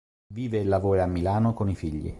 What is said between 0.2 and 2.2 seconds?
Vive e lavora a Milano con i figli.